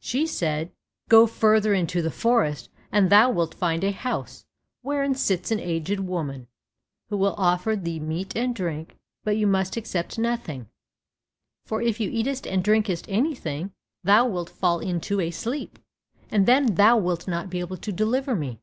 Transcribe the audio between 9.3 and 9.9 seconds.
you must